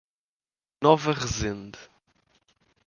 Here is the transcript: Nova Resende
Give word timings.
Nova 0.81 1.13
Resende 1.13 1.77